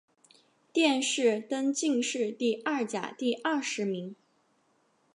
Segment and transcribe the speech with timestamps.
[0.73, 4.15] 殿试登进士第二甲第二十名。